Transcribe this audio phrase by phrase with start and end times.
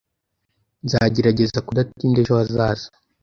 [0.85, 2.87] Nzagerageza kudatinda ejo hazaza.